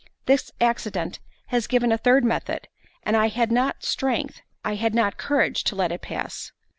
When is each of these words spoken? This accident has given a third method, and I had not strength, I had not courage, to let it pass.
This 0.25 0.51
accident 0.59 1.19
has 1.49 1.67
given 1.67 1.91
a 1.91 1.97
third 1.99 2.25
method, 2.25 2.67
and 3.03 3.15
I 3.15 3.27
had 3.27 3.51
not 3.51 3.83
strength, 3.83 4.41
I 4.65 4.73
had 4.73 4.95
not 4.95 5.17
courage, 5.19 5.63
to 5.65 5.75
let 5.75 5.91
it 5.91 6.01
pass. 6.01 6.51